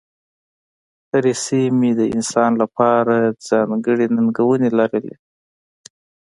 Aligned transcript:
هرې 1.11 1.33
سیمې 1.45 1.91
د 1.99 2.01
انسان 2.15 2.51
لپاره 2.61 3.15
ځانګړې 3.47 4.07
ننګونې 4.15 4.69
لرلې. 4.77 5.15